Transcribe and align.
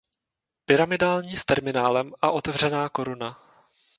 Pyramidální 0.65 1.35
s 1.37 1.45
terminálem 1.45 2.13
a 2.21 2.31
otevřená 2.31 2.89
koruna. 2.89 3.37